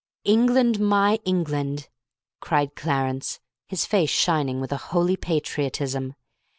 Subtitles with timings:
[0.25, 1.87] "England, my England!"
[2.39, 6.15] cried Clarence, his face shining with a holy patriotism.